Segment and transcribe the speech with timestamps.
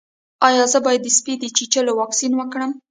[0.47, 2.71] ایا زه باید د سپي د چیچلو واکسین وکړم؟